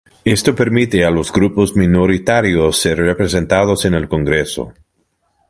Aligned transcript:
Esto 0.25 0.55
permite 0.55 1.05
a 1.05 1.11
los 1.11 1.31
grupos 1.31 1.75
minoritarios 1.75 2.75
ser 2.81 2.97
representados 2.97 3.85
en 3.85 3.93
el 3.93 4.07
Congreso. 4.09 4.73